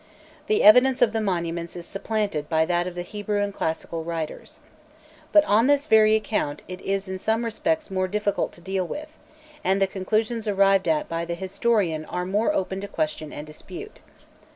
The 0.47 0.63
evidence 0.63 1.03
of 1.03 1.13
the 1.13 1.21
monuments 1.21 1.75
is 1.75 1.85
supplemented 1.85 2.49
by 2.49 2.65
that 2.65 2.87
of 2.87 2.95
the 2.95 3.03
Hebrew 3.03 3.39
and 3.39 3.53
classical 3.53 4.03
writers. 4.03 4.57
But 5.31 5.43
on 5.43 5.67
this 5.67 5.85
very 5.85 6.15
account 6.15 6.63
it 6.67 6.81
is 6.81 7.07
in 7.07 7.19
some 7.19 7.45
respects 7.45 7.91
more 7.91 8.07
difficult 8.07 8.51
to 8.53 8.61
deal 8.61 8.87
with, 8.87 9.15
and 9.63 9.79
the 9.79 9.85
conclusions 9.85 10.47
arrived 10.47 10.87
at 10.87 11.07
by 11.07 11.23
the 11.23 11.35
historian 11.35 12.05
are 12.05 12.25
more 12.25 12.51
open 12.51 12.81
to 12.81 12.87
question 12.87 13.31
and 13.31 13.45
dispute. 13.45 13.99